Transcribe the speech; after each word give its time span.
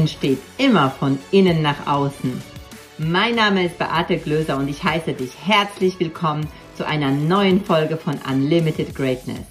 Entsteht 0.00 0.38
immer 0.56 0.90
von 0.90 1.18
innen 1.30 1.60
nach 1.60 1.86
außen. 1.86 2.40
Mein 2.96 3.34
Name 3.34 3.66
ist 3.66 3.76
Beate 3.76 4.16
Glöser 4.16 4.56
und 4.56 4.66
ich 4.66 4.82
heiße 4.82 5.12
dich 5.12 5.32
herzlich 5.46 6.00
willkommen 6.00 6.48
zu 6.74 6.86
einer 6.86 7.10
neuen 7.10 7.62
Folge 7.62 7.98
von 7.98 8.18
Unlimited 8.26 8.94
Greatness. 8.94 9.44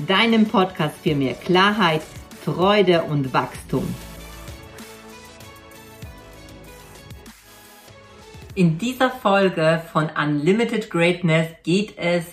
Deinem 0.00 0.46
Podcast 0.46 0.96
für 1.00 1.14
mehr 1.14 1.34
Klarheit, 1.34 2.02
Freude 2.44 3.04
und 3.04 3.32
Wachstum. 3.32 3.86
In 8.56 8.76
dieser 8.76 9.10
Folge 9.10 9.84
von 9.92 10.10
Unlimited 10.20 10.90
Greatness 10.90 11.46
geht 11.62 11.96
es 11.96 12.24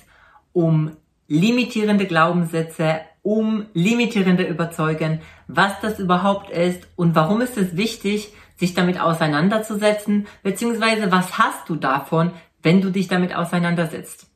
um 0.54 0.98
limitierende 1.28 2.08
Glaubenssätze, 2.08 3.02
um 3.28 3.66
limitierende 3.74 4.44
Überzeugen, 4.44 5.20
was 5.50 5.74
das 5.82 6.00
überhaupt 6.00 6.50
ist 6.50 6.88
und 6.96 7.14
warum 7.14 7.42
ist 7.42 7.58
es 7.58 7.76
wichtig, 7.76 8.34
sich 8.56 8.74
damit 8.74 9.02
auseinanderzusetzen, 9.02 10.28
beziehungsweise 10.44 11.12
was 11.12 11.38
hast 11.38 11.68
du 11.68 11.76
davon, 11.76 12.32
wenn 12.64 12.80
du 12.80 12.90
dich 12.90 13.10
damit 13.10 13.36
auseinandersetzt. 13.36 14.28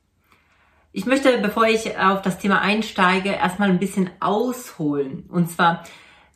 Ich 0.92 1.06
möchte, 1.06 1.38
bevor 1.38 1.64
ich 1.64 1.96
auf 1.96 2.20
das 2.20 2.36
Thema 2.36 2.60
einsteige, 2.60 3.30
erstmal 3.30 3.70
ein 3.70 3.78
bisschen 3.78 4.10
ausholen. 4.20 5.24
Und 5.30 5.50
zwar, 5.50 5.84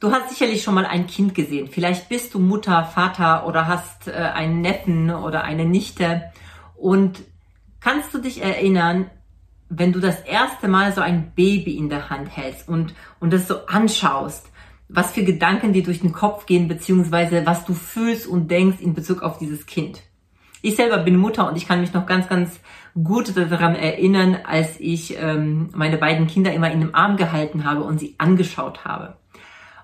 du 0.00 0.10
hast 0.10 0.30
sicherlich 0.30 0.62
schon 0.62 0.76
mal 0.76 0.86
ein 0.86 1.06
Kind 1.06 1.34
gesehen. 1.34 1.68
Vielleicht 1.68 2.08
bist 2.08 2.32
du 2.32 2.38
Mutter, 2.38 2.86
Vater 2.86 3.46
oder 3.46 3.66
hast 3.66 4.08
äh, 4.08 4.12
einen 4.12 4.62
Neffen 4.62 5.10
oder 5.10 5.44
eine 5.44 5.66
Nichte. 5.66 6.32
Und 6.74 7.20
kannst 7.80 8.14
du 8.14 8.18
dich 8.18 8.42
erinnern, 8.42 9.10
wenn 9.68 9.92
du 9.92 10.00
das 10.00 10.20
erste 10.20 10.68
Mal 10.68 10.92
so 10.92 11.00
ein 11.00 11.32
Baby 11.34 11.76
in 11.76 11.88
der 11.88 12.10
Hand 12.10 12.34
hältst 12.36 12.68
und, 12.68 12.94
und 13.20 13.32
das 13.32 13.48
so 13.48 13.66
anschaust, 13.66 14.50
was 14.88 15.12
für 15.12 15.24
Gedanken 15.24 15.72
dir 15.72 15.82
durch 15.82 16.00
den 16.00 16.12
Kopf 16.12 16.46
gehen, 16.46 16.68
beziehungsweise 16.68 17.44
was 17.44 17.64
du 17.64 17.74
fühlst 17.74 18.26
und 18.26 18.50
denkst 18.50 18.80
in 18.80 18.94
Bezug 18.94 19.22
auf 19.22 19.38
dieses 19.38 19.66
Kind. 19.66 20.02
Ich 20.62 20.76
selber 20.76 20.98
bin 20.98 21.16
Mutter 21.16 21.48
und 21.48 21.56
ich 21.56 21.66
kann 21.66 21.80
mich 21.80 21.92
noch 21.92 22.06
ganz, 22.06 22.28
ganz 22.28 22.60
gut 23.02 23.36
daran 23.36 23.74
erinnern, 23.74 24.38
als 24.44 24.80
ich 24.80 25.16
ähm, 25.20 25.70
meine 25.74 25.98
beiden 25.98 26.26
Kinder 26.26 26.52
immer 26.52 26.70
in 26.70 26.80
dem 26.80 26.94
Arm 26.94 27.16
gehalten 27.16 27.64
habe 27.64 27.82
und 27.82 27.98
sie 27.98 28.14
angeschaut 28.18 28.84
habe. 28.84 29.16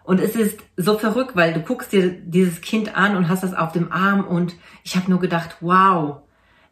Und 0.05 0.21
es 0.21 0.35
ist 0.35 0.61
so 0.77 0.99
verrückt, 0.99 1.37
weil 1.37 1.53
du 1.53 1.61
guckst 1.61 1.93
dir 1.93 2.11
dieses 2.11 2.61
Kind 2.61 2.97
an 2.97 3.17
und 3.17 3.29
hast 3.29 3.43
das 3.45 3.55
auf 3.55 3.73
dem 3.73 3.93
Arm 3.93 4.25
und 4.25 4.57
ich 4.83 4.97
habe 4.97 5.11
nur 5.11 5.21
gedacht, 5.21 5.59
wow, 5.61 6.23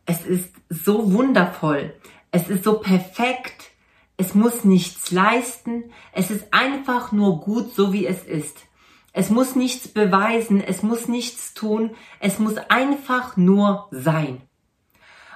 es 0.07 0.27
ist 0.27 0.53
so 0.69 1.13
wundervoll. 1.13 1.95
Es 2.31 2.49
ist 2.49 2.65
so 2.65 2.79
perfekt. 2.79 3.71
Es 4.17 4.35
muss 4.35 4.65
nichts 4.65 5.11
leisten. 5.11 5.93
Es 6.13 6.31
ist 6.31 6.53
einfach 6.53 7.13
nur 7.13 7.41
gut, 7.41 7.75
so 7.75 7.93
wie 7.93 8.07
es 8.07 8.25
ist. 8.25 8.59
Es 9.13 9.31
muss 9.31 9.57
nichts 9.57 9.89
beweisen. 9.89 10.61
Es 10.61 10.83
muss 10.83 11.09
nichts 11.09 11.55
tun. 11.55 11.97
Es 12.21 12.39
muss 12.39 12.57
einfach 12.69 13.37
nur 13.37 13.89
sein. 13.91 14.43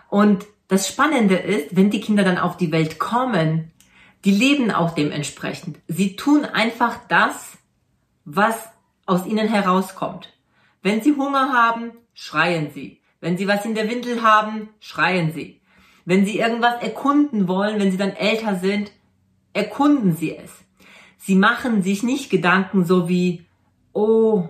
Und 0.08 0.46
das 0.68 0.88
Spannende 0.88 1.36
ist, 1.36 1.76
wenn 1.76 1.90
die 1.90 2.00
Kinder 2.00 2.24
dann 2.24 2.38
auf 2.38 2.56
die 2.56 2.72
Welt 2.72 2.98
kommen, 2.98 3.72
die 4.24 4.30
leben 4.30 4.70
auch 4.70 4.94
dementsprechend. 4.94 5.78
Sie 5.88 6.16
tun 6.16 6.44
einfach 6.44 6.98
das, 7.08 7.58
was 8.24 8.56
aus 9.06 9.26
ihnen 9.26 9.48
herauskommt. 9.48 10.32
Wenn 10.82 11.02
sie 11.02 11.14
Hunger 11.14 11.52
haben, 11.52 11.92
schreien 12.14 12.70
sie. 12.72 13.00
Wenn 13.20 13.36
sie 13.36 13.48
was 13.48 13.64
in 13.64 13.74
der 13.74 13.88
Windel 13.90 14.22
haben, 14.22 14.68
schreien 14.80 15.32
sie. 15.32 15.60
Wenn 16.04 16.26
Sie 16.26 16.38
irgendwas 16.38 16.82
erkunden 16.82 17.48
wollen, 17.48 17.80
wenn 17.80 17.90
Sie 17.90 17.96
dann 17.96 18.10
älter 18.10 18.56
sind, 18.56 18.92
erkunden 19.52 20.14
Sie 20.14 20.36
es. 20.36 20.50
Sie 21.16 21.34
machen 21.34 21.82
sich 21.82 22.02
nicht 22.02 22.30
Gedanken 22.30 22.84
so 22.84 23.08
wie, 23.08 23.46
oh, 23.92 24.48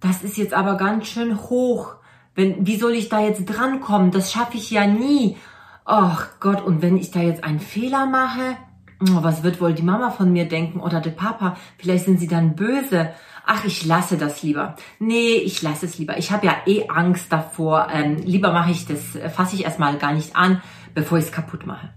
das 0.00 0.22
ist 0.22 0.36
jetzt 0.36 0.54
aber 0.54 0.76
ganz 0.76 1.08
schön 1.08 1.40
hoch. 1.42 1.94
Wenn, 2.34 2.66
wie 2.66 2.76
soll 2.76 2.92
ich 2.92 3.08
da 3.08 3.20
jetzt 3.20 3.46
drankommen? 3.46 4.12
Das 4.12 4.32
schaffe 4.32 4.56
ich 4.56 4.70
ja 4.70 4.86
nie. 4.86 5.36
Ach 5.84 6.28
Gott, 6.38 6.62
und 6.62 6.82
wenn 6.82 6.96
ich 6.96 7.10
da 7.10 7.20
jetzt 7.20 7.42
einen 7.42 7.58
Fehler 7.58 8.06
mache, 8.06 8.56
oh, 9.00 9.22
was 9.22 9.42
wird 9.42 9.60
wohl 9.60 9.72
die 9.72 9.82
Mama 9.82 10.10
von 10.10 10.32
mir 10.32 10.46
denken 10.46 10.78
oder 10.78 11.00
der 11.00 11.10
Papa? 11.10 11.56
Vielleicht 11.78 12.04
sind 12.04 12.20
sie 12.20 12.28
dann 12.28 12.54
böse 12.54 13.10
ach, 13.48 13.64
ich 13.64 13.84
lasse 13.86 14.18
das 14.18 14.42
lieber. 14.42 14.76
Nee, 14.98 15.36
ich 15.36 15.62
lasse 15.62 15.86
es 15.86 15.98
lieber. 15.98 16.18
Ich 16.18 16.30
habe 16.30 16.46
ja 16.46 16.56
eh 16.66 16.86
Angst 16.88 17.32
davor. 17.32 17.88
Ähm, 17.90 18.18
lieber 18.18 18.52
mache 18.52 18.70
ich 18.70 18.86
das, 18.86 19.16
äh, 19.16 19.30
fasse 19.30 19.56
ich 19.56 19.64
erstmal 19.64 19.96
gar 19.96 20.12
nicht 20.12 20.36
an, 20.36 20.62
bevor 20.94 21.18
ich 21.18 21.24
es 21.24 21.32
kaputt 21.32 21.66
mache. 21.66 21.90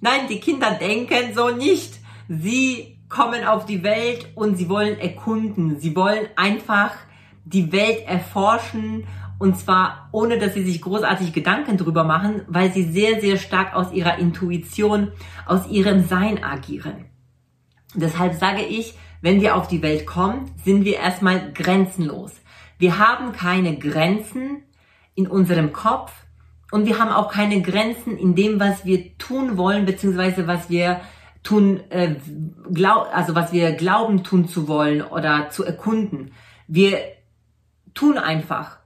Nein, 0.00 0.28
die 0.30 0.38
Kinder 0.38 0.70
denken 0.70 1.34
so 1.34 1.50
nicht. 1.50 1.94
Sie 2.28 2.98
kommen 3.08 3.44
auf 3.44 3.66
die 3.66 3.82
Welt 3.82 4.28
und 4.36 4.56
sie 4.56 4.68
wollen 4.68 4.98
erkunden. 4.98 5.80
Sie 5.80 5.96
wollen 5.96 6.26
einfach 6.36 6.92
die 7.44 7.72
Welt 7.72 8.06
erforschen 8.06 9.06
und 9.38 9.58
zwar 9.58 10.08
ohne, 10.12 10.38
dass 10.38 10.54
sie 10.54 10.64
sich 10.64 10.80
großartig 10.80 11.32
Gedanken 11.32 11.76
drüber 11.76 12.04
machen, 12.04 12.42
weil 12.46 12.72
sie 12.72 12.84
sehr, 12.84 13.20
sehr 13.20 13.36
stark 13.36 13.74
aus 13.74 13.92
ihrer 13.92 14.18
Intuition, 14.18 15.10
aus 15.44 15.68
ihrem 15.68 16.06
Sein 16.06 16.42
agieren. 16.42 17.06
Deshalb 17.94 18.34
sage 18.34 18.62
ich, 18.62 18.94
wenn 19.24 19.40
wir 19.40 19.56
auf 19.56 19.68
die 19.68 19.80
Welt 19.80 20.04
kommen, 20.04 20.50
sind 20.66 20.84
wir 20.84 20.98
erstmal 20.98 21.50
grenzenlos. 21.54 22.32
Wir 22.76 22.98
haben 22.98 23.32
keine 23.32 23.78
Grenzen 23.78 24.64
in 25.14 25.26
unserem 25.26 25.72
Kopf 25.72 26.12
und 26.70 26.84
wir 26.84 26.98
haben 26.98 27.10
auch 27.10 27.32
keine 27.32 27.62
Grenzen 27.62 28.18
in 28.18 28.34
dem, 28.34 28.60
was 28.60 28.84
wir 28.84 29.16
tun 29.16 29.56
wollen, 29.56 29.86
beziehungsweise 29.86 30.46
was 30.46 30.68
wir 30.68 31.00
tun, 31.42 31.80
äh, 31.88 32.16
glaub, 32.70 33.08
also 33.14 33.34
was 33.34 33.50
wir 33.50 33.72
glauben 33.72 34.24
tun 34.24 34.46
zu 34.46 34.68
wollen 34.68 35.00
oder 35.00 35.48
zu 35.48 35.64
erkunden. 35.64 36.32
Wir 36.68 36.98
tun 37.94 38.18
einfach, 38.18 38.76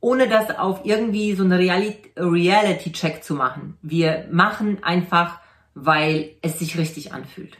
ohne 0.00 0.26
das 0.26 0.56
auf 0.56 0.86
irgendwie 0.86 1.34
so 1.34 1.44
eine 1.44 1.58
Reality-Check 1.58 3.22
zu 3.22 3.34
machen. 3.34 3.76
Wir 3.82 4.26
machen 4.32 4.82
einfach, 4.82 5.38
weil 5.74 6.30
es 6.40 6.60
sich 6.60 6.78
richtig 6.78 7.12
anfühlt. 7.12 7.58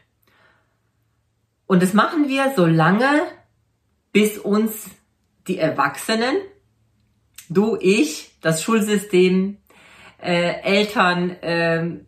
Und 1.66 1.82
das 1.82 1.92
machen 1.92 2.28
wir 2.28 2.52
so 2.56 2.66
lange, 2.66 3.22
bis 4.12 4.38
uns 4.38 4.90
die 5.46 5.58
Erwachsenen, 5.58 6.36
du, 7.48 7.76
ich, 7.80 8.38
das 8.40 8.62
Schulsystem, 8.62 9.58
äh, 10.18 10.60
Eltern, 10.62 11.30
äh, 11.42 12.00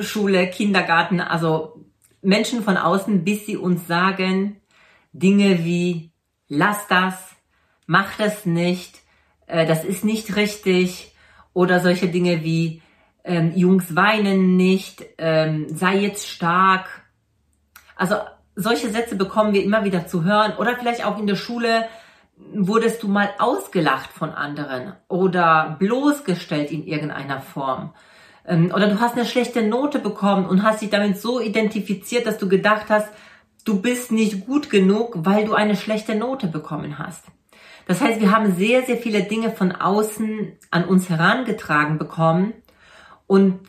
Schule, 0.00 0.48
Kindergarten, 0.48 1.20
also 1.20 1.84
Menschen 2.22 2.62
von 2.62 2.76
außen, 2.76 3.24
bis 3.24 3.46
sie 3.46 3.56
uns 3.56 3.86
sagen 3.86 4.60
Dinge 5.12 5.64
wie, 5.64 6.12
lass 6.48 6.86
das, 6.88 7.14
mach 7.86 8.16
das 8.18 8.44
nicht, 8.44 8.96
äh, 9.46 9.66
das 9.66 9.84
ist 9.84 10.04
nicht 10.04 10.36
richtig 10.36 11.14
oder 11.54 11.80
solche 11.80 12.08
Dinge 12.08 12.44
wie, 12.44 12.82
ähm, 13.24 13.52
Jungs 13.56 13.96
weinen 13.96 14.56
nicht, 14.56 15.04
ähm, 15.18 15.66
sei 15.68 15.98
jetzt 15.98 16.28
stark. 16.28 16.88
Also 17.96 18.16
solche 18.56 18.90
Sätze 18.90 19.14
bekommen 19.14 19.52
wir 19.52 19.62
immer 19.62 19.84
wieder 19.84 20.06
zu 20.06 20.24
hören 20.24 20.54
oder 20.58 20.76
vielleicht 20.76 21.04
auch 21.04 21.18
in 21.18 21.26
der 21.26 21.36
Schule 21.36 21.86
wurdest 22.52 23.02
du 23.02 23.08
mal 23.08 23.30
ausgelacht 23.38 24.10
von 24.12 24.30
anderen 24.30 24.94
oder 25.08 25.76
bloßgestellt 25.78 26.70
in 26.70 26.86
irgendeiner 26.86 27.40
Form. 27.40 27.94
Ähm, 28.46 28.72
oder 28.74 28.88
du 28.88 29.00
hast 29.00 29.14
eine 29.14 29.26
schlechte 29.26 29.62
Note 29.62 29.98
bekommen 29.98 30.46
und 30.46 30.62
hast 30.62 30.82
dich 30.82 30.90
damit 30.90 31.20
so 31.20 31.40
identifiziert, 31.40 32.26
dass 32.26 32.38
du 32.38 32.48
gedacht 32.48 32.86
hast, 32.88 33.08
du 33.64 33.80
bist 33.80 34.12
nicht 34.12 34.46
gut 34.46 34.70
genug, 34.70 35.14
weil 35.16 35.44
du 35.44 35.54
eine 35.54 35.76
schlechte 35.76 36.14
Note 36.14 36.46
bekommen 36.46 36.98
hast. 36.98 37.24
Das 37.86 38.00
heißt, 38.00 38.20
wir 38.20 38.32
haben 38.32 38.54
sehr, 38.56 38.82
sehr 38.82 38.96
viele 38.96 39.22
Dinge 39.22 39.50
von 39.50 39.72
außen 39.72 40.58
an 40.70 40.84
uns 40.84 41.08
herangetragen 41.08 41.98
bekommen 41.98 42.54
und 43.26 43.60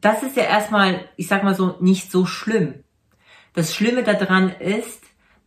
das 0.00 0.22
ist 0.22 0.36
ja 0.36 0.44
erstmal, 0.44 1.00
ich 1.16 1.28
sag 1.28 1.44
mal 1.44 1.54
so, 1.54 1.76
nicht 1.80 2.12
so 2.12 2.26
schlimm. 2.26 2.83
Das 3.54 3.74
Schlimme 3.74 4.02
daran 4.02 4.50
ist, 4.50 5.00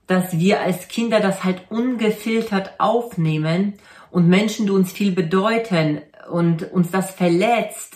dass 0.07 0.39
wir 0.39 0.61
als 0.61 0.87
Kinder 0.87 1.19
das 1.19 1.43
halt 1.43 1.69
ungefiltert 1.69 2.79
aufnehmen 2.79 3.73
und 4.09 4.27
Menschen, 4.27 4.65
die 4.65 4.71
uns 4.71 4.91
viel 4.91 5.11
bedeuten 5.11 6.01
und 6.31 6.71
uns 6.71 6.89
das 6.89 7.11
verletzt, 7.11 7.95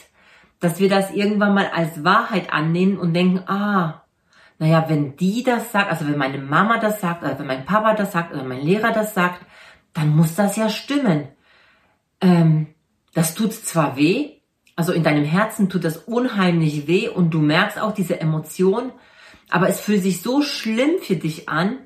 dass 0.59 0.79
wir 0.79 0.89
das 0.89 1.11
irgendwann 1.11 1.53
mal 1.53 1.71
als 1.73 2.03
Wahrheit 2.03 2.53
annehmen 2.53 2.99
und 2.99 3.13
denken, 3.13 3.39
ah, 3.47 4.03
naja, 4.59 4.85
wenn 4.89 5.15
die 5.15 5.43
das 5.43 5.71
sagt, 5.71 5.89
also 5.89 6.05
wenn 6.05 6.17
meine 6.17 6.37
Mama 6.37 6.77
das 6.77 7.01
sagt, 7.01 7.23
oder 7.23 7.39
wenn 7.39 7.47
mein 7.47 7.65
Papa 7.65 7.95
das 7.95 8.11
sagt, 8.11 8.33
oder 8.33 8.43
mein 8.43 8.61
Lehrer 8.61 8.91
das 8.91 9.15
sagt, 9.15 9.41
dann 9.93 10.15
muss 10.15 10.35
das 10.35 10.55
ja 10.55 10.69
stimmen. 10.69 11.29
Ähm, 12.19 12.67
das 13.13 13.33
tut 13.33 13.53
zwar 13.53 13.95
weh, 13.95 14.33
also 14.75 14.93
in 14.93 15.03
deinem 15.03 15.25
Herzen 15.25 15.69
tut 15.69 15.83
das 15.83 15.97
unheimlich 15.97 16.87
weh 16.87 17.09
und 17.09 17.31
du 17.31 17.39
merkst 17.39 17.79
auch 17.79 17.93
diese 17.93 18.19
Emotion, 18.19 18.91
aber 19.51 19.69
es 19.69 19.79
fühlt 19.79 20.01
sich 20.01 20.21
so 20.21 20.41
schlimm 20.41 20.99
für 21.01 21.17
dich 21.17 21.49
an, 21.49 21.77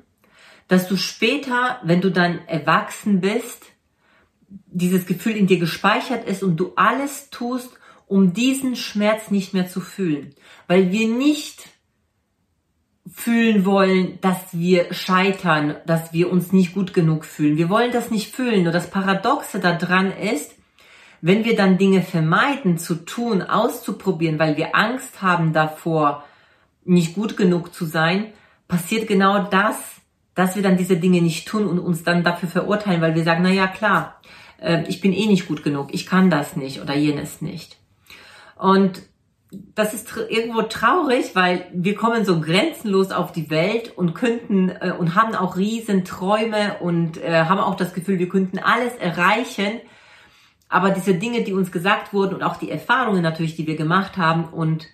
dass 0.68 0.88
du 0.88 0.96
später, 0.96 1.80
wenn 1.84 2.00
du 2.00 2.10
dann 2.10 2.46
erwachsen 2.46 3.20
bist, 3.20 3.66
dieses 4.48 5.06
Gefühl 5.06 5.36
in 5.36 5.46
dir 5.46 5.58
gespeichert 5.58 6.26
ist 6.26 6.42
und 6.42 6.56
du 6.56 6.72
alles 6.76 7.30
tust, 7.30 7.70
um 8.06 8.32
diesen 8.32 8.76
Schmerz 8.76 9.30
nicht 9.30 9.52
mehr 9.52 9.66
zu 9.66 9.80
fühlen. 9.80 10.34
Weil 10.68 10.92
wir 10.92 11.08
nicht 11.08 11.68
fühlen 13.12 13.64
wollen, 13.64 14.20
dass 14.20 14.38
wir 14.52 14.92
scheitern, 14.92 15.76
dass 15.86 16.12
wir 16.12 16.30
uns 16.30 16.52
nicht 16.52 16.74
gut 16.74 16.94
genug 16.94 17.24
fühlen. 17.24 17.56
Wir 17.56 17.68
wollen 17.68 17.92
das 17.92 18.10
nicht 18.10 18.34
fühlen. 18.34 18.64
Nur 18.64 18.72
das 18.72 18.90
Paradoxe 18.90 19.58
daran 19.58 20.12
ist, 20.12 20.54
wenn 21.20 21.44
wir 21.44 21.56
dann 21.56 21.78
Dinge 21.78 22.02
vermeiden 22.02 22.78
zu 22.78 22.94
tun, 22.94 23.42
auszuprobieren, 23.42 24.38
weil 24.38 24.56
wir 24.56 24.76
Angst 24.76 25.22
haben 25.22 25.52
davor, 25.52 26.24
nicht 26.86 27.14
gut 27.14 27.36
genug 27.36 27.74
zu 27.74 27.84
sein, 27.84 28.32
passiert 28.68 29.06
genau 29.06 29.44
das, 29.44 29.76
dass 30.34 30.54
wir 30.54 30.62
dann 30.62 30.76
diese 30.76 30.96
Dinge 30.96 31.22
nicht 31.22 31.48
tun 31.48 31.66
und 31.66 31.78
uns 31.78 32.02
dann 32.02 32.24
dafür 32.24 32.48
verurteilen, 32.48 33.00
weil 33.00 33.14
wir 33.14 33.24
sagen, 33.24 33.42
na 33.42 33.50
ja, 33.50 33.66
klar, 33.66 34.20
äh, 34.60 34.84
ich 34.88 35.00
bin 35.00 35.12
eh 35.12 35.26
nicht 35.26 35.48
gut 35.48 35.62
genug, 35.62 35.88
ich 35.92 36.06
kann 36.06 36.30
das 36.30 36.56
nicht 36.56 36.80
oder 36.80 36.94
jenes 36.94 37.40
nicht. 37.40 37.78
Und 38.56 39.02
das 39.74 39.94
ist 39.94 40.14
irgendwo 40.28 40.62
traurig, 40.62 41.34
weil 41.34 41.66
wir 41.72 41.94
kommen 41.94 42.24
so 42.24 42.40
grenzenlos 42.40 43.12
auf 43.12 43.32
die 43.32 43.48
Welt 43.48 43.96
und 43.96 44.14
könnten 44.14 44.68
äh, 44.68 44.92
und 44.98 45.14
haben 45.14 45.34
auch 45.34 45.56
riesen 45.56 46.04
Träume 46.04 46.78
und 46.80 47.22
äh, 47.22 47.44
haben 47.44 47.60
auch 47.60 47.76
das 47.76 47.94
Gefühl, 47.94 48.18
wir 48.18 48.28
könnten 48.28 48.58
alles 48.58 48.94
erreichen. 48.96 49.80
Aber 50.68 50.90
diese 50.90 51.14
Dinge, 51.14 51.44
die 51.44 51.52
uns 51.52 51.70
gesagt 51.70 52.12
wurden 52.12 52.34
und 52.34 52.42
auch 52.42 52.56
die 52.56 52.70
Erfahrungen 52.70 53.22
natürlich, 53.22 53.54
die 53.54 53.68
wir 53.68 53.76
gemacht 53.76 54.16
haben 54.16 54.44
und 54.44 54.88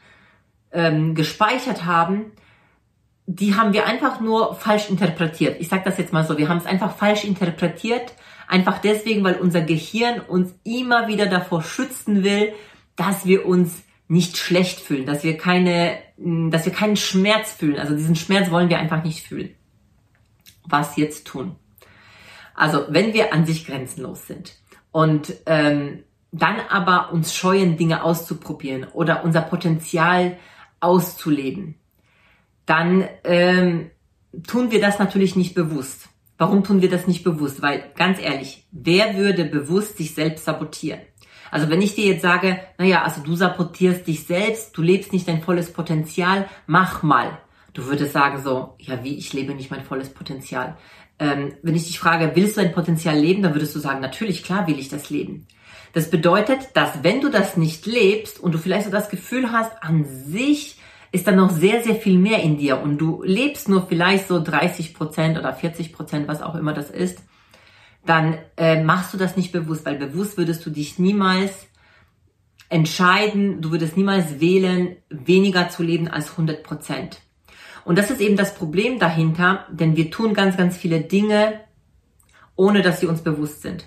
ähm, 0.73 1.15
gespeichert 1.15 1.85
haben, 1.85 2.33
die 3.27 3.55
haben 3.55 3.73
wir 3.73 3.87
einfach 3.87 4.21
nur 4.21 4.55
falsch 4.55 4.91
interpretiert. 4.91 5.61
Ich 5.61 5.69
sage 5.69 5.83
das 5.85 5.99
jetzt 5.99 6.13
mal 6.13 6.25
so, 6.25 6.39
wir 6.39 6.49
haben 6.49 6.59
es 6.59 6.67
einfach 6.67 6.97
falsch 6.97 7.25
interpretiert, 7.25 8.13
einfach 8.49 8.79
deswegen, 8.79 9.23
weil 9.25 9.37
unser 9.37 9.63
Gehirn 9.63 10.21
uns 10.21 10.55
immer 10.65 11.09
wieder 11.09 11.27
davor 11.27 11.63
schützen 11.63 12.25
will, 12.25 12.53
dass 12.97 13.25
wir 13.25 13.47
uns 13.47 13.83
nicht 14.09 14.37
schlecht 14.37 14.81
fühlen, 14.81 15.07
dass 15.07 15.25
wir 15.25 15.39
keine, 15.39 15.97
dass 16.17 16.67
wir 16.67 16.73
keinen 16.73 16.97
Schmerz 16.97 17.53
fühlen. 17.53 17.79
Also 17.79 17.97
diesen 17.97 18.17
Schmerz 18.17 18.51
wollen 18.51 18.69
wir 18.69 18.79
einfach 18.79 19.03
nicht 19.05 19.27
fühlen. 19.27 19.55
Was 20.65 20.97
jetzt 20.97 21.27
tun? 21.27 21.57
Also 22.55 22.85
wenn 22.89 23.15
wir 23.15 23.33
an 23.33 23.47
sich 23.47 23.67
grenzenlos 23.67 24.27
sind 24.27 24.55
und 24.91 25.33
ähm, 25.47 26.05
dann 26.33 26.57
aber 26.69 27.13
uns 27.13 27.35
scheuen, 27.35 27.77
Dinge 27.77 28.05
auszuprobieren 28.05 28.87
oder 28.93 29.25
unser 29.25 29.43
Potenzial 29.43 30.37
auszuleben, 30.83 31.77
dann 32.67 33.09
ähm, 33.25 33.91
tun 34.47 34.71
wir 34.71 34.81
das 34.81 34.99
natürlich 34.99 35.37
nicht 35.37 35.55
bewusst. 35.55 36.09
Warum 36.39 36.65
tun 36.65 36.83
wir 36.83 36.91
das 36.91 37.07
nicht 37.07 37.25
bewusst? 37.25 37.63
Weil 37.63 37.85
ganz 37.95 38.21
ehrlich, 38.21 38.67
wer 38.73 39.17
würde 39.17 39.45
bewusst 39.45 39.97
sich 39.97 40.15
selbst 40.15 40.45
sabotieren? 40.45 41.01
Also 41.51 41.69
wenn 41.69 41.83
ich 41.83 41.95
dir 41.95 42.07
jetzt 42.07 42.23
sage, 42.23 42.59
naja, 42.79 43.03
also 43.03 43.23
du 43.23 43.37
sabotierst 43.37 44.07
dich 44.07 44.27
selbst, 44.27 44.77
du 44.77 44.83
lebst 44.83 45.13
nicht 45.13 45.29
dein 45.29 45.43
volles 45.43 45.73
Potenzial, 45.73 46.49
mach 46.67 47.03
mal. 47.03 47.39
Du 47.75 47.87
würdest 47.87 48.13
sagen 48.13 48.43
so, 48.43 48.75
ja 48.79 49.05
wie, 49.05 49.17
ich 49.17 49.33
lebe 49.33 49.55
nicht 49.55 49.71
mein 49.71 49.85
volles 49.85 50.09
Potenzial. 50.09 50.77
Ähm, 51.19 51.53
wenn 51.63 51.75
ich 51.75 51.87
dich 51.87 51.99
frage, 51.99 52.33
willst 52.35 52.57
du 52.57 52.63
dein 52.63 52.73
Potenzial 52.73 53.19
leben, 53.19 53.43
dann 53.43 53.55
würdest 53.55 53.75
du 53.75 53.79
sagen, 53.79 54.01
natürlich, 54.01 54.43
klar 54.43 54.67
will 54.67 54.79
ich 54.79 54.89
das 54.89 55.11
leben. 55.11 55.47
Das 55.93 56.11
bedeutet, 56.11 56.71
dass 56.75 57.03
wenn 57.03 57.21
du 57.21 57.29
das 57.29 57.57
nicht 57.57 57.87
lebst 57.87 58.41
und 58.41 58.53
du 58.53 58.59
vielleicht 58.59 58.87
so 58.87 58.91
das 58.91 59.11
Gefühl 59.11 59.53
hast, 59.53 59.83
an 59.83 60.07
sich 60.07 60.79
ist 61.13 61.27
dann 61.27 61.37
noch 61.37 61.51
sehr, 61.51 61.83
sehr 61.83 61.95
viel 61.95 62.19
mehr 62.19 62.43
in 62.43 62.57
dir 62.57 62.81
und 62.81 62.97
du 62.97 63.23
lebst 63.23 63.69
nur 63.69 63.87
vielleicht 63.87 64.29
so 64.29 64.43
30 64.43 64.95
Prozent 64.95 65.39
oder 65.39 65.53
40 65.53 65.93
Prozent, 65.93 66.27
was 66.27 66.41
auch 66.41 66.55
immer 66.55 66.73
das 66.73 66.91
ist, 66.91 67.23
dann 68.07 68.39
äh, 68.57 68.83
machst 68.83 69.13
du 69.13 69.19
das 69.19 69.37
nicht 69.37 69.53
bewusst, 69.53 69.85
weil 69.85 69.97
bewusst 69.97 70.39
würdest 70.39 70.65
du 70.65 70.71
dich 70.71 70.99
niemals 70.99 71.67
entscheiden, 72.71 73.61
du 73.61 73.71
würdest 73.71 73.99
niemals 73.99 74.41
wählen, 74.41 74.97
weniger 75.11 75.69
zu 75.69 75.83
leben 75.83 76.09
als 76.09 76.31
100 76.31 76.63
Prozent. 76.63 77.21
Und 77.85 77.99
das 77.99 78.11
ist 78.11 78.21
eben 78.21 78.37
das 78.37 78.55
Problem 78.55 78.99
dahinter, 78.99 79.67
denn 79.71 79.97
wir 79.97 80.11
tun 80.11 80.33
ganz, 80.33 80.57
ganz 80.57 80.77
viele 80.77 81.03
Dinge, 81.03 81.61
ohne 82.57 82.81
dass 82.81 83.01
sie 83.01 83.07
uns 83.07 83.21
bewusst 83.21 83.61
sind. 83.61 83.85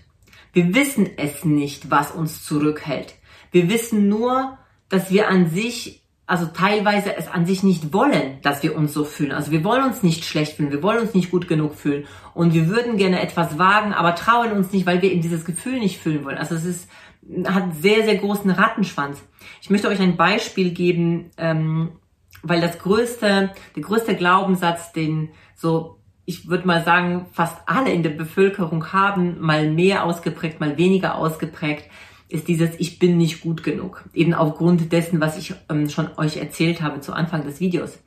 Wir 0.56 0.74
wissen 0.74 1.10
es 1.18 1.44
nicht, 1.44 1.92
was 1.92 2.12
uns 2.12 2.46
zurückhält. 2.46 3.16
Wir 3.52 3.70
wissen 3.70 4.08
nur, 4.08 4.58
dass 4.88 5.12
wir 5.12 5.28
an 5.28 5.50
sich 5.50 6.02
also 6.28 6.46
teilweise 6.48 7.16
es 7.16 7.28
an 7.28 7.46
sich 7.46 7.62
nicht 7.62 7.92
wollen, 7.94 8.40
dass 8.42 8.64
wir 8.64 8.76
uns 8.76 8.94
so 8.94 9.04
fühlen. 9.04 9.34
Also 9.34 9.52
wir 9.52 9.66
wollen 9.66 9.84
uns 9.84 10.02
nicht 10.02 10.24
schlecht 10.24 10.54
fühlen, 10.54 10.72
wir 10.72 10.82
wollen 10.82 11.02
uns 11.02 11.14
nicht 11.14 11.30
gut 11.30 11.50
genug 11.50 11.76
fühlen 11.76 12.06
und 12.34 12.54
wir 12.54 12.70
würden 12.70 12.96
gerne 12.96 13.22
etwas 13.22 13.60
wagen, 13.60 13.94
aber 13.94 14.16
trauen 14.16 14.54
uns 14.54 14.72
nicht, 14.72 14.86
weil 14.86 15.02
wir 15.02 15.12
eben 15.12 15.22
dieses 15.22 15.44
Gefühl 15.44 15.78
nicht 15.78 16.00
fühlen 16.00 16.24
wollen. 16.24 16.38
Also 16.38 16.56
es 16.56 16.64
ist 16.64 16.90
hat 17.46 17.76
sehr 17.76 18.06
sehr 18.06 18.16
großen 18.16 18.50
Rattenschwanz. 18.50 19.22
Ich 19.62 19.70
möchte 19.70 19.90
euch 19.90 20.00
ein 20.00 20.16
Beispiel 20.16 20.72
geben, 20.72 21.32
ähm, 21.38 22.00
weil 22.44 22.62
das 22.62 22.80
größte, 22.80 23.52
der 23.76 23.84
größte 23.84 24.16
Glaubenssatz, 24.16 24.94
den 24.94 25.32
so 25.54 25.95
ich 26.26 26.50
würde 26.50 26.68
mal 26.68 26.84
sagen, 26.84 27.28
fast 27.32 27.58
alle 27.68 27.92
in 27.92 28.04
der 28.04 28.10
Bevölkerung 28.10 28.92
haben, 28.92 29.40
mal 29.40 29.70
mehr 29.70 30.04
ausgeprägt, 30.04 30.60
mal 30.60 30.78
weniger 30.78 31.16
ausgeprägt, 31.16 31.90
ist 32.28 32.48
dieses 32.48 32.72
Ich 32.80 32.98
bin 32.98 33.18
nicht 33.18 33.42
gut 33.42 33.64
genug. 33.64 34.04
Eben 34.14 34.34
aufgrund 34.34 34.92
dessen, 34.92 35.22
was 35.22 35.38
ich 35.38 35.54
ähm, 35.70 35.90
schon 35.90 36.10
euch 36.18 36.38
erzählt 36.38 36.82
habe 36.82 37.00
zu 37.00 37.14
Anfang 37.14 37.44
des 37.44 37.60
Videos. 37.60 38.00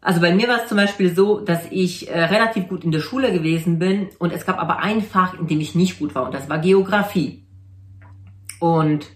Also 0.00 0.20
bei 0.20 0.34
mir 0.34 0.48
war 0.48 0.62
es 0.62 0.68
zum 0.68 0.76
Beispiel 0.76 1.14
so, 1.14 1.40
dass 1.40 1.66
ich 1.70 2.08
äh, 2.08 2.24
relativ 2.24 2.68
gut 2.68 2.84
in 2.84 2.92
der 2.92 3.00
Schule 3.00 3.32
gewesen 3.32 3.78
bin 3.78 4.08
und 4.18 4.32
es 4.32 4.46
gab 4.46 4.58
aber 4.58 4.78
ein 4.78 5.02
Fach, 5.02 5.38
in 5.38 5.48
dem 5.48 5.60
ich 5.60 5.74
nicht 5.74 5.98
gut 5.98 6.14
war 6.14 6.24
und 6.24 6.32
das 6.32 6.48
war 6.48 6.58
Geografie. 6.58 7.44
Und, 8.60 9.06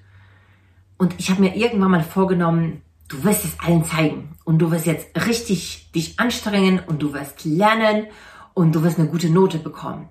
und 0.98 1.14
ich 1.18 1.30
habe 1.30 1.40
mir 1.40 1.56
irgendwann 1.56 1.92
mal 1.92 2.02
vorgenommen, 2.02 2.82
du 3.08 3.22
wirst 3.24 3.44
es 3.44 3.58
allen 3.60 3.84
zeigen 3.84 4.30
und 4.50 4.58
du 4.58 4.72
wirst 4.72 4.84
jetzt 4.84 5.28
richtig 5.28 5.92
dich 5.92 6.18
anstrengen 6.18 6.80
und 6.84 7.00
du 7.00 7.12
wirst 7.12 7.44
lernen 7.44 8.08
und 8.52 8.74
du 8.74 8.82
wirst 8.82 8.98
eine 8.98 9.06
gute 9.06 9.30
Note 9.30 9.58
bekommen. 9.58 10.08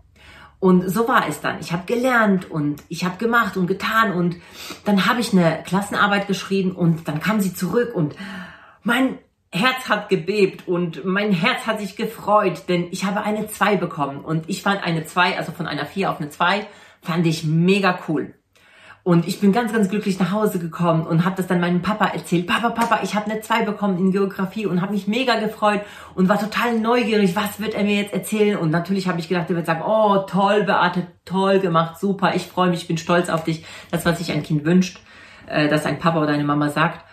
Und 0.62 0.90
so 0.90 1.10
war 1.10 1.28
es 1.28 1.42
dann. 1.42 1.60
Ich 1.60 1.74
habe 1.74 1.84
gelernt 1.86 2.50
und 2.50 2.82
ich 2.88 3.04
habe 3.04 3.18
gemacht 3.18 3.58
und 3.58 3.68
getan 3.68 4.14
und 4.14 4.38
dann 4.86 5.08
habe 5.08 5.20
ich 5.20 5.34
eine 5.34 5.62
Klassenarbeit 5.66 6.28
geschrieben 6.28 6.72
und 6.72 7.10
dann 7.10 7.20
kam 7.20 7.42
sie 7.42 7.54
zurück 7.54 7.94
und 7.94 8.16
mein 8.82 9.18
Herz 9.52 9.90
hat 9.90 10.08
gebebt 10.08 10.70
und 10.70 11.04
mein 11.04 11.34
Herz 11.34 11.68
hat 11.68 11.82
sich 11.82 11.98
gefreut, 11.98 12.64
denn 12.70 12.88
ich 12.92 13.04
habe 13.04 13.24
eine 13.24 13.48
2 13.48 13.76
bekommen 13.76 14.22
und 14.22 14.48
ich 14.48 14.62
fand 14.62 14.82
eine 14.82 15.04
2, 15.04 15.38
also 15.38 15.52
von 15.52 15.68
einer 15.68 15.86
4 15.86 16.12
auf 16.12 16.22
eine 16.22 16.30
2, 16.30 16.66
fand 17.02 17.28
ich 17.28 17.44
mega 17.44 18.00
cool. 18.08 18.36
Und 19.04 19.28
ich 19.28 19.40
bin 19.40 19.54
ganz, 19.54 19.72
ganz 19.72 19.90
glücklich 19.90 20.20
nach 20.20 20.32
Hause 20.32 20.60
gekommen 20.60 21.08
und 21.08 21.24
habe 21.24 21.38
das 21.38 21.48
dann 21.48 21.62
meinem 21.62 21.82
Papa 21.82 22.08
erzählt. 22.08 22.48
Papa, 22.48 22.70
Papa, 22.70 23.00
ich 23.02 23.16
habe 23.16 23.32
eine 23.32 23.42
2 23.42 23.64
bekommen 23.64 23.98
in 23.98 24.12
Geografie 24.12 24.66
und 24.66 24.82
habe 24.82 24.94
mich 24.94 25.08
mega 25.08 25.40
gefreut 25.40 25.82
und 26.16 26.28
war 26.28 26.40
total 26.40 26.78
neugierig, 26.80 27.36
was 27.36 27.60
wird 27.60 27.76
er 27.76 27.84
mir 27.84 27.96
jetzt 27.96 28.14
erzählen? 28.14 28.58
Und 28.58 28.72
natürlich 28.72 29.08
habe 29.08 29.20
ich 29.20 29.30
gedacht, 29.30 29.50
er 29.50 29.56
wird 29.56 29.66
sagen, 29.66 29.84
oh, 29.86 30.18
toll, 30.28 30.64
Beate, 30.64 31.08
toll 31.26 31.60
gemacht, 31.60 32.00
super, 32.00 32.36
ich 32.36 32.48
freue 32.48 32.70
mich, 32.70 32.82
ich 32.82 32.88
bin 32.88 32.98
stolz 32.98 33.30
auf 33.30 33.46
dich. 33.46 33.66
Das, 33.90 34.06
was 34.06 34.18
sich 34.18 34.32
ein 34.32 34.44
Kind 34.44 34.66
wünscht, 34.66 35.00
äh, 35.48 35.70
dass 35.70 35.86
ein 35.86 36.00
Papa 36.00 36.22
oder 36.22 36.34
eine 36.34 36.44
Mama 36.44 36.70
sagt. 36.70 37.06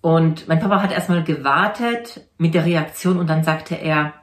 Und 0.00 0.48
mein 0.48 0.60
Papa 0.60 0.80
hat 0.80 0.92
erstmal 0.92 1.24
gewartet 1.24 2.28
mit 2.38 2.54
der 2.54 2.64
Reaktion 2.64 3.18
und 3.18 3.28
dann 3.28 3.44
sagte 3.44 3.74
er, 3.74 4.14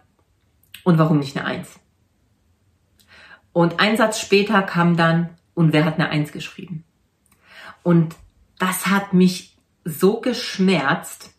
und 0.83 0.97
warum 0.97 1.19
nicht 1.19 1.37
eine 1.37 1.45
Eins? 1.45 1.79
Und 3.51 3.79
ein 3.79 3.97
Satz 3.97 4.19
später 4.19 4.61
kam 4.61 4.95
dann, 4.95 5.29
und 5.53 5.73
wer 5.73 5.83
hat 5.83 5.95
eine 5.95 6.09
Eins 6.09 6.31
geschrieben? 6.31 6.85
Und 7.83 8.15
das 8.57 8.87
hat 8.87 9.13
mich 9.13 9.57
so 9.83 10.21
geschmerzt. 10.21 11.33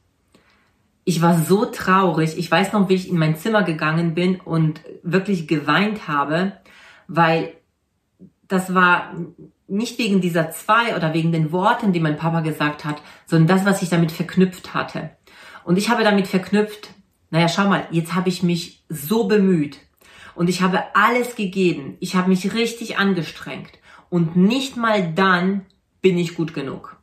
Ich 1.04 1.22
war 1.22 1.38
so 1.38 1.66
traurig. 1.66 2.36
Ich 2.38 2.50
weiß 2.50 2.72
noch, 2.72 2.88
wie 2.88 2.94
ich 2.94 3.08
in 3.08 3.18
mein 3.18 3.36
Zimmer 3.36 3.62
gegangen 3.62 4.14
bin 4.14 4.40
und 4.40 4.80
wirklich 5.02 5.48
geweint 5.48 6.08
habe, 6.08 6.52
weil 7.08 7.54
das 8.48 8.74
war 8.74 9.14
nicht 9.68 9.98
wegen 9.98 10.20
dieser 10.20 10.50
zwei 10.50 10.96
oder 10.96 11.14
wegen 11.14 11.30
den 11.30 11.52
Worten, 11.52 11.92
die 11.92 12.00
mein 12.00 12.16
Papa 12.16 12.40
gesagt 12.40 12.84
hat, 12.84 13.00
sondern 13.26 13.56
das, 13.58 13.66
was 13.66 13.82
ich 13.82 13.88
damit 13.88 14.10
verknüpft 14.10 14.74
hatte. 14.74 15.10
Und 15.64 15.78
ich 15.78 15.88
habe 15.88 16.02
damit 16.02 16.26
verknüpft, 16.26 16.90
naja, 17.30 17.48
schau 17.48 17.68
mal, 17.68 17.86
jetzt 17.92 18.14
habe 18.14 18.28
ich 18.28 18.42
mich 18.42 18.84
so 18.88 19.28
bemüht 19.28 19.78
und 20.34 20.48
ich 20.48 20.62
habe 20.62 20.82
alles 20.94 21.36
gegeben. 21.36 21.96
Ich 22.00 22.16
habe 22.16 22.28
mich 22.28 22.52
richtig 22.54 22.98
angestrengt. 22.98 23.70
Und 24.08 24.36
nicht 24.36 24.76
mal 24.76 25.12
dann 25.12 25.66
bin 26.00 26.18
ich 26.18 26.34
gut 26.34 26.54
genug. 26.54 26.96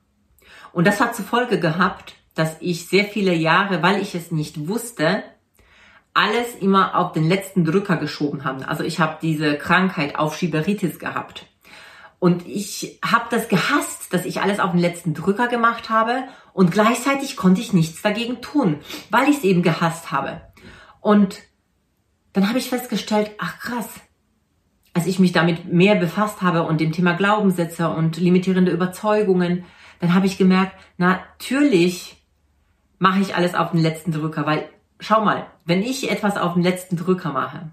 Und 0.73 0.85
das 0.85 0.99
hat 0.99 1.15
zur 1.15 1.25
Folge 1.25 1.59
gehabt, 1.59 2.15
dass 2.35 2.57
ich 2.59 2.87
sehr 2.87 3.05
viele 3.05 3.33
Jahre, 3.33 3.81
weil 3.81 4.01
ich 4.01 4.15
es 4.15 4.31
nicht 4.31 4.67
wusste, 4.67 5.23
alles 6.13 6.55
immer 6.55 6.95
auf 6.95 7.11
den 7.11 7.27
letzten 7.27 7.63
Drücker 7.63 7.97
geschoben 7.97 8.43
habe. 8.43 8.67
Also 8.67 8.83
ich 8.83 8.99
habe 8.99 9.17
diese 9.21 9.57
Krankheit 9.57 10.17
auf 10.17 10.35
Schieberitis 10.35 10.99
gehabt. 10.99 11.45
Und 12.19 12.47
ich 12.47 12.99
habe 13.05 13.25
das 13.29 13.47
gehasst, 13.47 14.11
dass 14.11 14.25
ich 14.25 14.41
alles 14.41 14.59
auf 14.59 14.71
den 14.71 14.79
letzten 14.79 15.13
Drücker 15.13 15.47
gemacht 15.47 15.89
habe 15.89 16.23
und 16.53 16.71
gleichzeitig 16.71 17.37
konnte 17.37 17.61
ich 17.61 17.73
nichts 17.73 18.01
dagegen 18.01 18.41
tun, 18.41 18.79
weil 19.11 19.29
ich 19.29 19.37
es 19.37 19.43
eben 19.43 19.61
gehasst 19.61 20.11
habe. 20.11 20.41
Und 20.99 21.37
dann 22.33 22.49
habe 22.49 22.57
ich 22.57 22.69
festgestellt, 22.69 23.31
ach 23.37 23.59
krass, 23.59 23.87
als 24.97 25.05
ich 25.05 25.19
mich 25.19 25.31
damit 25.31 25.71
mehr 25.71 25.93
befasst 25.93 26.41
habe 26.41 26.63
und 26.63 26.81
dem 26.81 26.91
Thema 26.91 27.13
Glaubenssätze 27.13 27.87
und 27.87 28.17
limitierende 28.17 28.71
Überzeugungen, 28.71 29.63
dann 29.99 30.15
habe 30.15 30.25
ich 30.25 30.39
gemerkt, 30.39 30.71
natürlich 30.97 32.17
mache 32.97 33.19
ich 33.19 33.35
alles 33.35 33.53
auf 33.53 33.69
den 33.69 33.79
letzten 33.79 34.11
Drücker, 34.11 34.47
weil 34.47 34.67
schau 34.99 35.23
mal, 35.23 35.45
wenn 35.65 35.83
ich 35.83 36.09
etwas 36.09 36.35
auf 36.35 36.55
den 36.55 36.63
letzten 36.63 36.97
Drücker 36.97 37.31
mache 37.31 37.71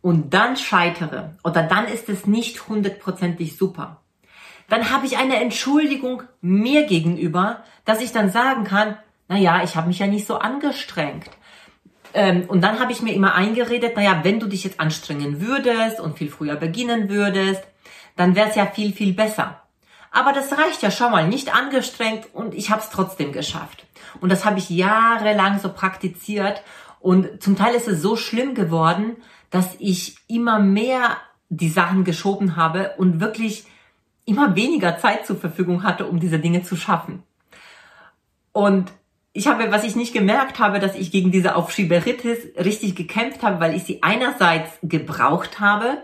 und 0.00 0.32
dann 0.32 0.56
scheitere 0.56 1.34
oder 1.42 1.64
dann 1.64 1.86
ist 1.86 2.08
es 2.08 2.24
nicht 2.28 2.68
hundertprozentig 2.68 3.56
super, 3.56 4.02
dann 4.68 4.90
habe 4.92 5.06
ich 5.06 5.18
eine 5.18 5.40
Entschuldigung 5.40 6.22
mir 6.40 6.86
gegenüber, 6.86 7.64
dass 7.84 8.00
ich 8.00 8.12
dann 8.12 8.30
sagen 8.30 8.62
kann, 8.62 8.96
na 9.26 9.36
ja, 9.36 9.64
ich 9.64 9.74
habe 9.74 9.88
mich 9.88 9.98
ja 9.98 10.06
nicht 10.06 10.24
so 10.24 10.38
angestrengt. 10.38 11.30
Ähm, 12.14 12.44
und 12.48 12.62
dann 12.62 12.80
habe 12.80 12.92
ich 12.92 13.02
mir 13.02 13.12
immer 13.12 13.34
eingeredet, 13.34 13.92
na 13.96 14.02
ja, 14.02 14.20
wenn 14.22 14.40
du 14.40 14.46
dich 14.46 14.64
jetzt 14.64 14.80
anstrengen 14.80 15.40
würdest 15.40 16.00
und 16.00 16.16
viel 16.16 16.30
früher 16.30 16.56
beginnen 16.56 17.08
würdest, 17.08 17.62
dann 18.16 18.34
wäre 18.36 18.48
es 18.48 18.54
ja 18.54 18.66
viel, 18.66 18.92
viel 18.92 19.12
besser. 19.12 19.60
Aber 20.12 20.32
das 20.32 20.52
reicht 20.56 20.82
ja 20.82 20.92
schon 20.92 21.10
mal, 21.10 21.26
nicht 21.26 21.54
angestrengt 21.54 22.28
und 22.32 22.54
ich 22.54 22.70
habe 22.70 22.80
es 22.80 22.90
trotzdem 22.90 23.32
geschafft. 23.32 23.84
Und 24.20 24.30
das 24.30 24.44
habe 24.44 24.60
ich 24.60 24.70
jahrelang 24.70 25.58
so 25.58 25.72
praktiziert 25.72 26.62
und 27.00 27.42
zum 27.42 27.56
Teil 27.56 27.74
ist 27.74 27.88
es 27.88 28.00
so 28.00 28.16
schlimm 28.16 28.54
geworden, 28.54 29.16
dass 29.50 29.74
ich 29.78 30.16
immer 30.28 30.60
mehr 30.60 31.18
die 31.48 31.68
Sachen 31.68 32.04
geschoben 32.04 32.56
habe 32.56 32.94
und 32.96 33.20
wirklich 33.20 33.64
immer 34.24 34.56
weniger 34.56 34.98
Zeit 34.98 35.26
zur 35.26 35.36
Verfügung 35.36 35.82
hatte, 35.82 36.06
um 36.06 36.18
diese 36.18 36.38
Dinge 36.38 36.62
zu 36.62 36.76
schaffen. 36.76 37.22
Und 38.52 38.92
ich 39.36 39.48
habe, 39.48 39.72
was 39.72 39.82
ich 39.82 39.96
nicht 39.96 40.14
gemerkt 40.14 40.60
habe, 40.60 40.78
dass 40.78 40.94
ich 40.94 41.10
gegen 41.10 41.32
diese 41.32 41.56
Aufschieberitis 41.56 42.38
richtig 42.56 42.94
gekämpft 42.94 43.42
habe, 43.42 43.58
weil 43.58 43.74
ich 43.74 43.82
sie 43.82 44.00
einerseits 44.02 44.70
gebraucht 44.82 45.58
habe, 45.58 45.98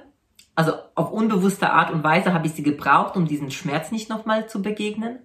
also 0.57 0.73
auf 0.97 1.13
unbewusste 1.13 1.71
Art 1.71 1.93
und 1.93 2.03
Weise 2.03 2.35
habe 2.35 2.49
ich 2.49 2.55
sie 2.55 2.65
gebraucht, 2.65 3.17
um 3.17 3.27
diesen 3.27 3.53
Schmerz 3.53 3.93
nicht 3.93 4.11
nochmal 4.11 4.49
zu 4.49 4.63
begegnen. 4.63 5.21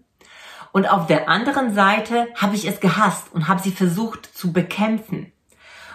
Und 0.71 0.85
auf 0.85 1.07
der 1.07 1.27
anderen 1.27 1.73
Seite 1.73 2.27
habe 2.35 2.55
ich 2.55 2.67
es 2.67 2.79
gehasst 2.79 3.33
und 3.33 3.47
habe 3.47 3.61
sie 3.61 3.71
versucht 3.71 4.29
zu 4.37 4.53
bekämpfen. 4.53 5.31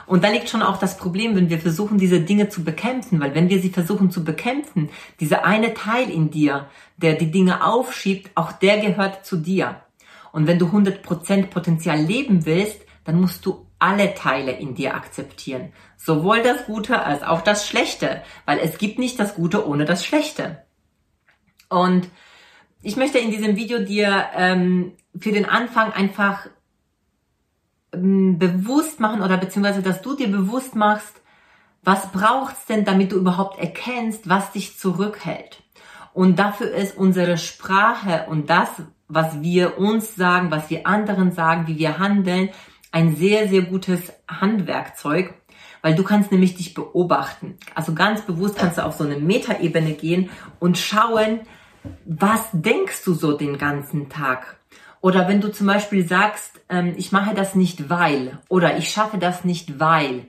Und 0.07 0.25
da 0.25 0.31
liegt 0.31 0.49
schon 0.49 0.62
auch 0.62 0.79
das 0.79 0.97
Problem, 0.97 1.37
wenn 1.37 1.49
wir 1.49 1.61
versuchen, 1.61 1.97
diese 1.97 2.21
Dinge 2.21 2.49
zu 2.49 2.64
bekämpfen, 2.64 3.21
weil 3.21 3.37
wenn 3.37 3.49
wir 3.49 3.61
sie 3.61 3.71
versuchen 3.71 4.11
zu 4.11 4.25
bekämpfen, 4.25 4.90
dieser 5.21 5.45
eine 5.45 5.75
Teil 5.75 6.11
in 6.11 6.31
dir, 6.31 6.67
der 6.97 7.14
die 7.14 7.31
Dinge 7.31 7.64
aufschiebt, 7.64 8.33
auch 8.35 8.50
der 8.50 8.79
gehört 8.79 9.25
zu 9.25 9.37
dir. 9.37 9.83
Und 10.33 10.47
wenn 10.47 10.59
du 10.59 10.67
100% 10.67 11.47
Potenzial 11.47 11.99
leben 11.99 12.47
willst, 12.47 12.81
dann 13.05 13.21
musst 13.21 13.45
du 13.47 13.67
alle 13.79 14.15
Teile 14.15 14.53
in 14.53 14.75
dir 14.75 14.95
akzeptieren. 14.95 15.73
Sowohl 15.97 16.43
das 16.43 16.67
Gute 16.67 17.03
als 17.03 17.23
auch 17.23 17.41
das 17.41 17.67
Schlechte, 17.67 18.23
weil 18.45 18.59
es 18.59 18.79
gibt 18.79 18.99
nicht 18.99 19.19
das 19.19 19.35
Gute 19.35 19.67
ohne 19.67 19.85
das 19.85 20.05
Schlechte. 20.05 20.65
Und 21.69 22.09
ich 22.83 22.97
möchte 22.97 23.19
in 23.19 23.31
diesem 23.31 23.57
Video 23.57 23.79
dir 23.81 24.27
ähm, 24.35 24.93
für 25.19 25.33
den 25.33 25.47
Anfang 25.47 25.93
einfach 25.93 26.47
ähm, 27.93 28.39
bewusst 28.39 29.01
machen 29.01 29.23
oder 29.23 29.37
beziehungsweise, 29.37 29.83
dass 29.83 30.03
du 30.03 30.15
dir 30.15 30.29
bewusst 30.29 30.75
machst, 30.75 31.21
was 31.83 32.13
braucht's 32.13 32.67
denn, 32.67 32.85
damit 32.85 33.13
du 33.13 33.17
überhaupt 33.17 33.59
erkennst, 33.59 34.29
was 34.29 34.53
dich 34.53 34.79
zurückhält. 34.79 35.63
Und 36.13 36.39
dafür 36.39 36.71
ist 36.71 36.97
unsere 36.97 37.39
Sprache 37.39 38.27
und 38.29 38.51
das, 38.51 38.69
was 39.11 39.43
wir 39.43 39.79
uns 39.79 40.14
sagen, 40.17 40.50
was 40.50 40.71
wir 40.71 40.87
anderen 40.87 41.33
sagen, 41.33 41.67
wie 41.67 41.79
wir 41.79 41.99
handeln, 41.99 42.49
ein 42.93 43.17
sehr, 43.17 43.49
sehr 43.49 43.62
gutes 43.62 44.12
Handwerkzeug, 44.29 45.35
weil 45.83 45.95
du 45.95 46.02
kannst 46.02 46.33
nämlich 46.33 46.55
dich 46.57 46.75
beobachten. 46.75 47.57
Also 47.75 47.95
ganz 47.95 48.23
bewusst 48.23 48.57
kannst 48.57 48.79
du 48.79 48.85
auf 48.85 48.95
so 48.95 49.05
eine 49.05 49.17
Metaebene 49.17 49.93
gehen 49.93 50.31
und 50.59 50.79
schauen, 50.79 51.40
was 52.05 52.49
denkst 52.52 53.05
du 53.05 53.14
so 53.14 53.37
den 53.37 53.59
ganzen 53.59 54.09
Tag? 54.09 54.59
Oder 55.00 55.29
wenn 55.29 55.40
du 55.40 55.50
zum 55.50 55.67
Beispiel 55.67 56.07
sagst, 56.07 56.61
ähm, 56.69 56.95
ich 56.97 57.11
mache 57.11 57.35
das 57.35 57.55
nicht 57.55 57.88
weil 57.88 58.38
oder 58.49 58.76
ich 58.76 58.90
schaffe 58.90 59.19
das 59.19 59.45
nicht 59.45 59.81
weil 59.81 60.26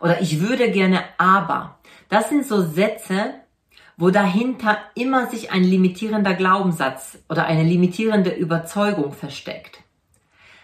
oder 0.00 0.20
ich 0.20 0.40
würde 0.40 0.70
gerne 0.70 1.04
aber. 1.18 1.78
Das 2.08 2.28
sind 2.28 2.46
so 2.46 2.62
Sätze, 2.62 3.34
wo 3.96 4.10
dahinter 4.10 4.78
immer 4.94 5.28
sich 5.28 5.52
ein 5.52 5.64
limitierender 5.64 6.34
Glaubenssatz 6.34 7.18
oder 7.28 7.46
eine 7.46 7.64
limitierende 7.64 8.30
Überzeugung 8.30 9.12
versteckt. 9.12 9.80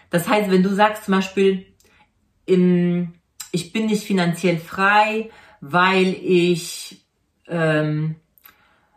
Das 0.09 0.27
heißt, 0.27 0.49
wenn 0.49 0.63
du 0.63 0.69
sagst 0.69 1.05
zum 1.05 1.15
Beispiel, 1.15 1.65
ich 2.45 3.73
bin 3.73 3.85
nicht 3.85 4.03
finanziell 4.03 4.57
frei, 4.57 5.29
weil 5.61 6.07
ich, 6.07 7.05
ähm, 7.47 8.15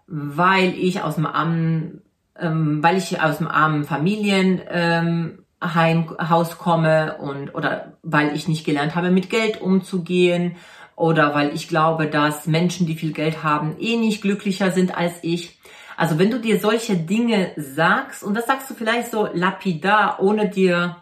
weil 0.06 0.74
ich 0.74 1.02
aus 1.02 1.16
dem 1.16 1.26
Amt 1.26 2.02
ähm, 2.38 2.82
weil 2.82 2.96
ich 2.96 3.20
aus 3.20 3.38
dem 3.38 3.48
armen 3.48 3.84
Familienheim 3.84 5.38
ähm, 5.60 6.30
Haus 6.30 6.58
komme 6.58 7.16
und 7.18 7.54
oder 7.54 7.92
weil 8.02 8.34
ich 8.34 8.48
nicht 8.48 8.64
gelernt 8.64 8.94
habe, 8.94 9.10
mit 9.10 9.30
Geld 9.30 9.60
umzugehen 9.60 10.56
oder 10.96 11.34
weil 11.34 11.54
ich 11.54 11.68
glaube, 11.68 12.06
dass 12.06 12.46
Menschen, 12.46 12.86
die 12.86 12.94
viel 12.94 13.12
Geld 13.12 13.42
haben, 13.42 13.76
eh 13.78 13.96
nicht 13.96 14.22
glücklicher 14.22 14.70
sind 14.70 14.96
als 14.96 15.14
ich. 15.22 15.58
Also 15.96 16.18
wenn 16.18 16.30
du 16.30 16.40
dir 16.40 16.58
solche 16.58 16.96
Dinge 16.96 17.52
sagst 17.56 18.22
und 18.22 18.34
das 18.34 18.46
sagst 18.46 18.70
du 18.70 18.74
vielleicht 18.74 19.10
so 19.10 19.28
lapidar, 19.32 20.20
ohne 20.20 20.48
dir 20.48 20.96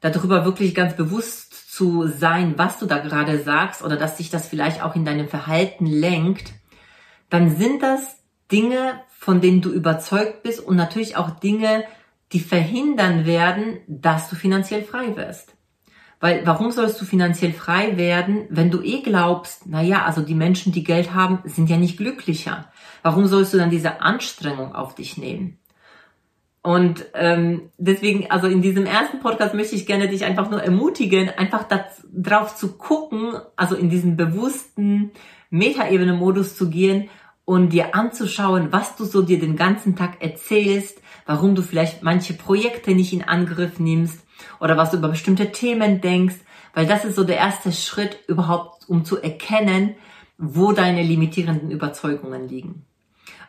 darüber 0.00 0.44
wirklich 0.44 0.74
ganz 0.74 0.94
bewusst 0.96 1.74
zu 1.74 2.06
sein, 2.06 2.54
was 2.56 2.78
du 2.78 2.86
da 2.86 2.98
gerade 2.98 3.42
sagst 3.42 3.82
oder 3.82 3.96
dass 3.96 4.16
sich 4.16 4.30
das 4.30 4.48
vielleicht 4.48 4.82
auch 4.82 4.96
in 4.96 5.04
deinem 5.04 5.28
Verhalten 5.28 5.86
lenkt, 5.86 6.52
dann 7.30 7.56
sind 7.56 7.82
das 7.82 8.18
Dinge, 8.50 9.00
von 9.08 9.40
denen 9.40 9.60
du 9.60 9.70
überzeugt 9.70 10.42
bist 10.42 10.60
und 10.60 10.76
natürlich 10.76 11.16
auch 11.16 11.30
Dinge, 11.30 11.84
die 12.32 12.40
verhindern 12.40 13.26
werden, 13.26 13.78
dass 13.86 14.28
du 14.28 14.36
finanziell 14.36 14.82
frei 14.82 15.16
wirst. 15.16 15.54
Weil 16.20 16.42
warum 16.44 16.72
sollst 16.72 17.00
du 17.00 17.04
finanziell 17.04 17.52
frei 17.52 17.96
werden, 17.96 18.46
wenn 18.50 18.70
du 18.70 18.82
eh 18.82 19.02
glaubst, 19.02 19.66
na 19.66 19.82
ja, 19.82 20.04
also 20.04 20.22
die 20.22 20.34
Menschen, 20.34 20.72
die 20.72 20.82
Geld 20.82 21.14
haben, 21.14 21.38
sind 21.44 21.70
ja 21.70 21.76
nicht 21.76 21.96
glücklicher. 21.96 22.66
Warum 23.02 23.26
sollst 23.26 23.54
du 23.54 23.58
dann 23.58 23.70
diese 23.70 24.00
Anstrengung 24.00 24.74
auf 24.74 24.96
dich 24.96 25.16
nehmen? 25.16 25.58
Und 26.60 27.06
ähm, 27.14 27.70
deswegen, 27.78 28.30
also 28.30 28.48
in 28.48 28.62
diesem 28.62 28.84
ersten 28.84 29.20
Podcast 29.20 29.54
möchte 29.54 29.76
ich 29.76 29.86
gerne 29.86 30.08
dich 30.08 30.24
einfach 30.24 30.50
nur 30.50 30.62
ermutigen, 30.62 31.30
einfach 31.30 31.66
darauf 32.12 32.56
zu 32.56 32.76
gucken, 32.76 33.34
also 33.54 33.76
in 33.76 33.88
diesen 33.88 34.16
bewussten 34.16 35.12
Metaebene-Modus 35.50 36.56
zu 36.56 36.68
gehen 36.68 37.08
und 37.48 37.70
dir 37.70 37.94
anzuschauen, 37.94 38.72
was 38.72 38.96
du 38.96 39.06
so 39.06 39.22
dir 39.22 39.38
den 39.38 39.56
ganzen 39.56 39.96
Tag 39.96 40.20
erzählst, 40.20 41.00
warum 41.24 41.54
du 41.54 41.62
vielleicht 41.62 42.02
manche 42.02 42.34
Projekte 42.34 42.90
nicht 42.90 43.14
in 43.14 43.24
Angriff 43.24 43.78
nimmst 43.78 44.20
oder 44.60 44.76
was 44.76 44.90
du 44.90 44.98
über 44.98 45.08
bestimmte 45.08 45.50
Themen 45.50 46.02
denkst, 46.02 46.34
weil 46.74 46.84
das 46.86 47.06
ist 47.06 47.16
so 47.16 47.24
der 47.24 47.38
erste 47.38 47.72
Schritt 47.72 48.18
überhaupt, 48.28 48.86
um 48.86 49.02
zu 49.06 49.22
erkennen, 49.22 49.94
wo 50.36 50.72
deine 50.72 51.02
limitierenden 51.02 51.70
Überzeugungen 51.70 52.48
liegen. 52.48 52.84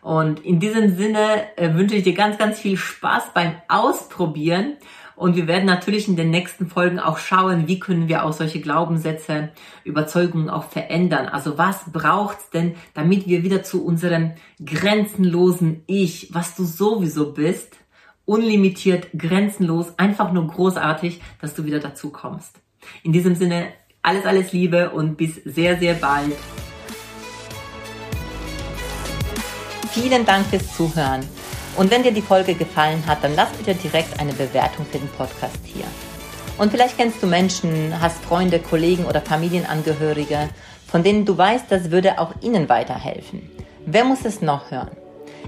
Und 0.01 0.46
in 0.46 0.62
diesem 0.62 0.96
Sinne 0.96 1.58
äh, 1.58 1.74
wünsche 1.74 1.96
ich 1.98 2.03
dir 2.03 2.13
ganz, 2.13 2.38
ganz 2.38 2.58
viel 2.58 2.77
Spaß 2.77 3.34
beim 3.34 3.56
Ausprobieren 3.68 4.77
und 5.19 5.35
wir 5.35 5.47
werden 5.47 5.65
natürlich 5.65 6.07
in 6.07 6.15
den 6.15 6.29
nächsten 6.29 6.67
Folgen 6.67 6.97
auch 6.97 7.17
schauen, 7.17 7.67
wie 7.67 7.77
können 7.77 8.07
wir 8.07 8.23
auch 8.23 8.31
solche 8.31 8.61
Glaubenssätze, 8.61 9.49
Überzeugungen 9.83 10.49
auch 10.49 10.63
verändern. 10.63 11.27
Also 11.27 11.57
was 11.57 11.91
braucht's 11.91 12.49
denn, 12.51 12.75
damit 12.93 13.27
wir 13.27 13.43
wieder 13.43 13.61
zu 13.61 13.85
unserem 13.85 14.31
grenzenlosen 14.65 15.83
Ich, 15.88 16.33
was 16.33 16.55
du 16.55 16.63
sowieso 16.63 17.33
bist, 17.33 17.75
unlimitiert, 18.23 19.09
grenzenlos, 19.11 19.88
einfach 19.99 20.31
nur 20.31 20.47
großartig, 20.47 21.19
dass 21.41 21.53
du 21.53 21.65
wieder 21.65 21.79
dazu 21.79 22.11
kommst. 22.11 22.55
In 23.03 23.11
diesem 23.11 23.35
Sinne, 23.35 23.73
alles, 24.01 24.25
alles 24.25 24.53
Liebe 24.53 24.91
und 24.91 25.17
bis 25.17 25.35
sehr, 25.43 25.77
sehr 25.77 25.95
bald. 25.95 26.31
Vielen 29.91 30.25
Dank 30.25 30.45
fürs 30.45 30.77
Zuhören. 30.77 31.25
Und 31.77 31.91
wenn 31.91 32.03
dir 32.03 32.11
die 32.11 32.21
Folge 32.21 32.55
gefallen 32.55 33.03
hat, 33.07 33.23
dann 33.23 33.35
lass 33.35 33.49
bitte 33.49 33.75
direkt 33.75 34.19
eine 34.19 34.33
Bewertung 34.33 34.85
für 34.91 34.97
den 34.97 35.09
Podcast 35.09 35.59
hier. 35.63 35.85
Und 36.57 36.71
vielleicht 36.71 36.97
kennst 36.97 37.23
du 37.23 37.27
Menschen, 37.27 37.93
hast 38.01 38.23
Freunde, 38.23 38.59
Kollegen 38.59 39.05
oder 39.05 39.21
Familienangehörige, 39.21 40.49
von 40.85 41.03
denen 41.03 41.25
du 41.25 41.38
weißt, 41.38 41.65
das 41.69 41.91
würde 41.91 42.19
auch 42.19 42.33
ihnen 42.41 42.67
weiterhelfen. 42.67 43.49
Wer 43.85 44.03
muss 44.03 44.25
es 44.25 44.41
noch 44.41 44.69
hören? 44.71 44.91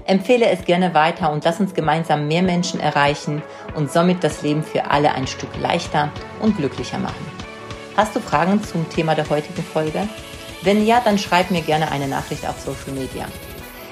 Empfehle 0.06 0.46
es 0.46 0.64
gerne 0.64 0.94
weiter 0.94 1.30
und 1.30 1.44
lass 1.44 1.60
uns 1.60 1.74
gemeinsam 1.74 2.26
mehr 2.28 2.42
Menschen 2.42 2.80
erreichen 2.80 3.42
und 3.74 3.92
somit 3.92 4.24
das 4.24 4.42
Leben 4.42 4.62
für 4.62 4.90
alle 4.90 5.12
ein 5.12 5.26
Stück 5.26 5.50
leichter 5.60 6.10
und 6.40 6.56
glücklicher 6.56 6.98
machen. 6.98 7.26
Hast 7.96 8.16
du 8.16 8.20
Fragen 8.20 8.62
zum 8.64 8.88
Thema 8.88 9.14
der 9.14 9.28
heutigen 9.28 9.62
Folge? 9.62 10.08
Wenn 10.62 10.86
ja, 10.86 11.00
dann 11.04 11.18
schreib 11.18 11.50
mir 11.50 11.60
gerne 11.60 11.92
eine 11.92 12.08
Nachricht 12.08 12.48
auf 12.48 12.58
Social 12.58 12.92
Media. 12.94 13.26